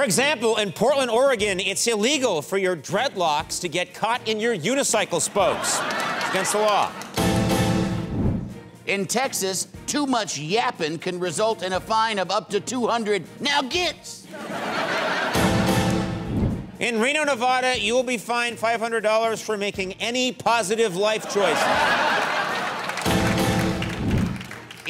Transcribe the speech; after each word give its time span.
For 0.00 0.04
example, 0.04 0.56
in 0.56 0.72
Portland, 0.72 1.10
Oregon, 1.10 1.60
it's 1.60 1.86
illegal 1.86 2.40
for 2.40 2.56
your 2.56 2.74
dreadlocks 2.74 3.60
to 3.60 3.68
get 3.68 3.92
caught 3.92 4.26
in 4.26 4.40
your 4.40 4.56
unicycle 4.56 5.20
spokes. 5.20 5.78
It's 5.78 6.30
against 6.30 6.52
the 6.52 6.60
law. 6.60 6.90
In 8.86 9.04
Texas, 9.04 9.68
too 9.86 10.06
much 10.06 10.38
yapping 10.38 10.96
can 10.96 11.20
result 11.20 11.62
in 11.62 11.74
a 11.74 11.80
fine 11.80 12.18
of 12.18 12.30
up 12.30 12.48
to 12.48 12.60
200 12.60 13.26
now 13.40 13.60
gets. 13.60 14.26
In 16.78 16.98
Reno, 16.98 17.24
Nevada, 17.24 17.78
you 17.78 17.92
will 17.94 18.02
be 18.02 18.16
fined 18.16 18.56
$500 18.56 19.42
for 19.42 19.58
making 19.58 19.92
any 20.00 20.32
positive 20.32 20.96
life 20.96 21.24
choice. 21.24 22.19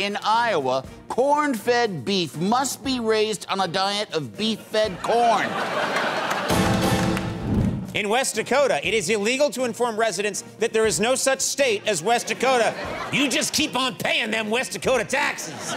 In 0.00 0.16
Iowa, 0.24 0.82
corn 1.10 1.52
fed 1.52 2.06
beef 2.06 2.34
must 2.38 2.82
be 2.82 3.00
raised 3.00 3.45
on 3.50 3.60
a 3.60 3.68
diet 3.68 4.10
of 4.14 4.34
beef 4.34 4.59
fed 4.59 4.96
corn. 5.02 5.46
In 7.92 8.09
West 8.09 8.36
Dakota, 8.36 8.80
it 8.82 8.95
is 8.95 9.10
illegal 9.10 9.50
to 9.50 9.64
inform 9.64 9.98
residents 9.98 10.40
that 10.59 10.73
there 10.73 10.86
is 10.86 11.00
no 11.00 11.14
such 11.16 11.40
state 11.40 11.86
as 11.86 12.02
West 12.02 12.28
Dakota. 12.28 12.73
You 13.12 13.28
just 13.28 13.52
keep 13.52 13.76
on 13.76 13.95
paying 13.95 14.30
them 14.30 14.48
West 14.48 14.73
Dakota 14.73 15.04
taxes. 15.04 15.74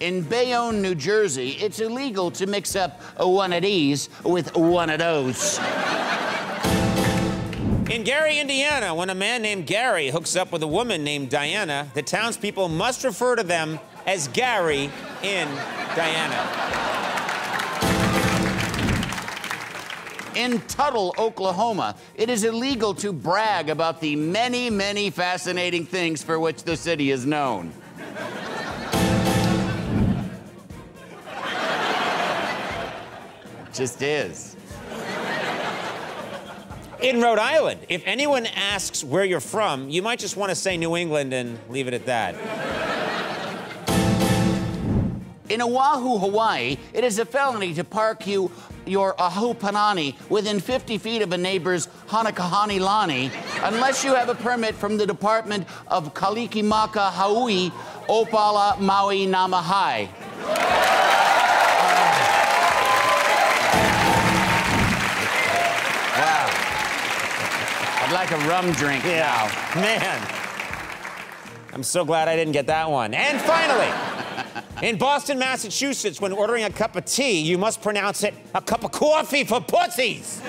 In 0.00 0.22
Bayonne, 0.22 0.82
New 0.82 0.96
Jersey, 0.96 1.50
it's 1.50 1.78
illegal 1.78 2.32
to 2.32 2.48
mix 2.48 2.74
up 2.74 3.00
one 3.16 3.52
of 3.52 3.62
these 3.62 4.08
with 4.24 4.56
one 4.56 4.90
of 4.90 4.98
those. 4.98 5.60
In 7.88 8.02
Gary, 8.02 8.40
Indiana, 8.40 8.92
when 8.92 9.10
a 9.10 9.14
man 9.14 9.42
named 9.42 9.64
Gary 9.64 10.10
hooks 10.10 10.34
up 10.34 10.50
with 10.50 10.60
a 10.64 10.66
woman 10.66 11.04
named 11.04 11.30
Diana, 11.30 11.88
the 11.94 12.02
townspeople 12.02 12.68
must 12.68 13.04
refer 13.04 13.36
to 13.36 13.44
them 13.44 13.78
as 14.06 14.26
Gary 14.28 14.90
in 15.22 15.48
Diana. 15.94 16.66
In 20.34 20.60
Tuttle, 20.62 21.14
Oklahoma, 21.16 21.94
it 22.16 22.28
is 22.28 22.42
illegal 22.42 22.92
to 22.94 23.12
brag 23.12 23.70
about 23.70 24.00
the 24.00 24.16
many, 24.16 24.68
many 24.68 25.08
fascinating 25.08 25.86
things 25.86 26.24
for 26.24 26.40
which 26.40 26.64
the 26.64 26.76
city 26.76 27.12
is 27.12 27.24
known. 27.24 27.72
Just 33.72 34.02
is. 34.02 34.56
In 37.06 37.20
Rhode 37.20 37.38
Island, 37.38 37.86
if 37.88 38.02
anyone 38.04 38.46
asks 38.46 39.04
where 39.04 39.24
you're 39.24 39.38
from, 39.38 39.88
you 39.88 40.02
might 40.02 40.18
just 40.18 40.36
want 40.36 40.50
to 40.50 40.56
say 40.56 40.76
New 40.76 40.96
England 40.96 41.32
and 41.32 41.56
leave 41.70 41.86
it 41.86 41.94
at 41.94 42.06
that. 42.06 42.34
In 45.48 45.62
Oahu, 45.62 46.18
Hawaii, 46.18 46.76
it 46.92 47.04
is 47.04 47.20
a 47.20 47.24
felony 47.24 47.72
to 47.74 47.84
park 47.84 48.26
you 48.26 48.50
your 48.86 49.14
ahupanani 49.14 50.16
within 50.28 50.58
50 50.58 50.98
feet 50.98 51.22
of 51.22 51.32
a 51.32 51.38
neighbor's 51.38 51.86
Hanakahani 52.08 52.80
Lani 52.80 53.30
unless 53.62 54.02
you 54.02 54.12
have 54.12 54.28
a 54.28 54.34
permit 54.34 54.74
from 54.74 54.96
the 54.96 55.06
Department 55.06 55.68
of 55.86 56.12
Kalikimaka 56.12 57.12
Haui 57.12 57.70
Opala 58.08 58.80
Maui 58.80 59.28
Namahai. 59.28 60.75
Like 68.30 68.44
a 68.44 68.48
rum 68.48 68.72
drink 68.72 69.04
now. 69.04 69.46
Man. 69.76 70.28
I'm 71.72 71.82
so 71.82 72.04
glad 72.04 72.28
I 72.28 72.34
didn't 72.34 72.54
get 72.54 72.66
that 72.66 72.90
one. 72.90 73.14
And 73.14 73.40
finally, 73.40 73.92
in 74.82 74.98
Boston, 74.98 75.38
Massachusetts, 75.38 76.20
when 76.20 76.32
ordering 76.32 76.64
a 76.64 76.70
cup 76.70 76.96
of 76.96 77.04
tea, 77.04 77.40
you 77.40 77.58
must 77.58 77.82
pronounce 77.82 78.24
it 78.24 78.34
a 78.54 78.60
cup 78.60 78.84
of 78.84 78.90
coffee 78.90 79.44
for 79.44 79.60
pussies. 79.60 80.40